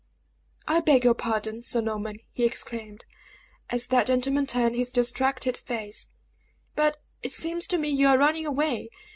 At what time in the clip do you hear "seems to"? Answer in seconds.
7.33-7.77